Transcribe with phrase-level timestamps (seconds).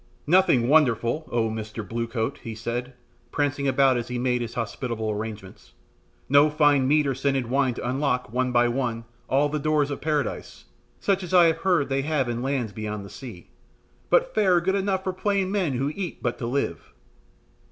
[0.25, 1.27] "Nothing wonderful!
[1.31, 1.87] Oh, Mr.
[1.87, 2.93] Blue coat!" he said,
[3.31, 5.73] prancing about as he made his hospitable arrangements.
[6.27, 10.01] "No fine meat or scented wine to unlock, one by one, all the doors of
[10.01, 10.65] paradise,
[10.99, 13.51] such as I have heard they have in lands beyond the sea;
[14.09, 16.93] but fare good enough for plain men who eat but to live.